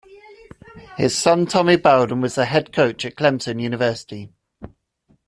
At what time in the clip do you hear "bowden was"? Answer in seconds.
1.75-2.33